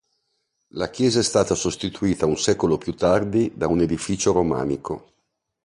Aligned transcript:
La 0.69 0.89
chiesa 0.89 1.19
è 1.19 1.21
stata 1.21 1.53
sostituita 1.53 2.25
un 2.25 2.35
secolo 2.35 2.79
più 2.79 2.95
tardi 2.95 3.51
da 3.55 3.67
un 3.67 3.81
edificio 3.81 4.31
romanico. 4.31 5.13